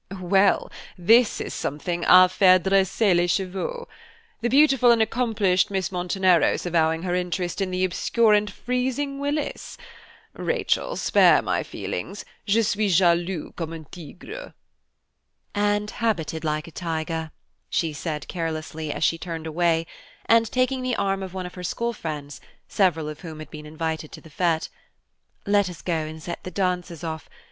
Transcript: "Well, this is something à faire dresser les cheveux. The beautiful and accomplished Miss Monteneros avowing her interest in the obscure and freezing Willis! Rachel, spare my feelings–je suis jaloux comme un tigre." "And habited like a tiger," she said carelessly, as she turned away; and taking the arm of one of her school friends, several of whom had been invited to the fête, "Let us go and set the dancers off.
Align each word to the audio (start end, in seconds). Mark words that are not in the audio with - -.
"Well, 0.19 0.71
this 0.97 1.39
is 1.39 1.53
something 1.53 2.01
à 2.05 2.27
faire 2.27 2.57
dresser 2.57 3.13
les 3.13 3.27
cheveux. 3.27 3.85
The 4.41 4.49
beautiful 4.49 4.89
and 4.89 4.99
accomplished 4.99 5.69
Miss 5.69 5.89
Monteneros 5.91 6.65
avowing 6.65 7.03
her 7.03 7.13
interest 7.13 7.61
in 7.61 7.69
the 7.69 7.83
obscure 7.85 8.33
and 8.33 8.49
freezing 8.51 9.19
Willis! 9.19 9.77
Rachel, 10.33 10.95
spare 10.95 11.43
my 11.43 11.61
feelings–je 11.61 12.63
suis 12.63 12.89
jaloux 12.91 13.51
comme 13.55 13.73
un 13.73 13.85
tigre." 13.91 14.55
"And 15.53 15.91
habited 15.91 16.43
like 16.43 16.67
a 16.67 16.71
tiger," 16.71 17.29
she 17.69 17.93
said 17.93 18.27
carelessly, 18.27 18.91
as 18.91 19.03
she 19.03 19.19
turned 19.19 19.45
away; 19.45 19.85
and 20.25 20.51
taking 20.51 20.81
the 20.81 20.95
arm 20.95 21.21
of 21.21 21.35
one 21.35 21.45
of 21.45 21.53
her 21.53 21.63
school 21.63 21.93
friends, 21.93 22.41
several 22.67 23.07
of 23.07 23.19
whom 23.19 23.37
had 23.37 23.51
been 23.51 23.67
invited 23.67 24.11
to 24.13 24.21
the 24.21 24.31
fête, 24.31 24.69
"Let 25.45 25.69
us 25.69 25.83
go 25.83 25.93
and 25.93 26.23
set 26.23 26.43
the 26.43 26.49
dancers 26.49 27.03
off. 27.03 27.29